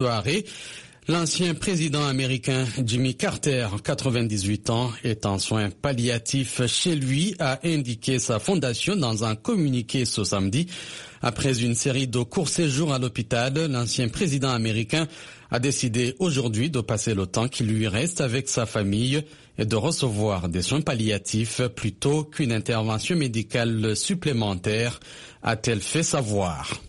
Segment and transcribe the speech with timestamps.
[0.00, 0.44] soirée.
[1.06, 8.18] L'ancien président américain Jimmy Carter, 98 ans, est en soins palliatifs chez lui, a indiqué
[8.18, 10.66] sa fondation dans un communiqué ce samedi.
[11.22, 15.06] Après une série de courts séjours à l'hôpital, l'ancien président américain
[15.52, 19.22] a décidé aujourd'hui de passer le temps qui lui reste avec sa famille
[19.58, 24.98] et de recevoir des soins palliatifs plutôt qu'une intervention médicale supplémentaire,
[25.44, 26.80] a-t-elle fait savoir.